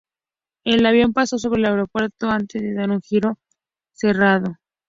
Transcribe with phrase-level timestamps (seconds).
[0.63, 3.37] El avión pasó sobre el aeropuerto antes de dar un giro
[3.93, 4.57] cerrado.